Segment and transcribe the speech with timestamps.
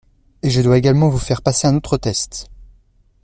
[0.41, 2.49] Et je dois également vous faire passer un autre test